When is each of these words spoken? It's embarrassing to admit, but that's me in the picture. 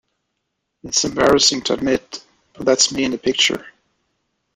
It's 0.83 1.05
embarrassing 1.05 1.61
to 1.65 1.73
admit, 1.73 2.25
but 2.53 2.65
that's 2.65 2.91
me 2.91 3.03
in 3.03 3.11
the 3.11 3.19
picture. 3.19 3.67